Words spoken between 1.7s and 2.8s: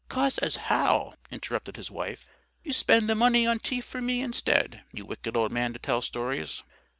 his wife, "you